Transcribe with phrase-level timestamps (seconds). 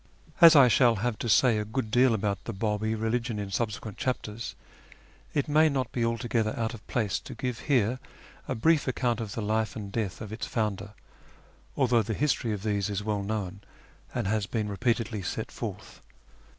[0.41, 3.97] As I shall have to say a good deal about the Babi religion in subsequent
[3.99, 4.55] chapters,
[5.35, 7.99] it may not be altogether out of place to give here
[8.47, 10.95] a brief account of the life and death of its founder,
[11.77, 13.61] although the history of these is well known,
[14.11, 16.01] and has been repeatedly set forth.